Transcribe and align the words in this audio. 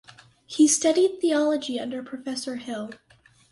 He 0.47 0.67
studied 0.67 1.21
theology 1.21 1.79
under 1.79 2.01
Professor 2.01 2.55
Hill. 2.55 2.89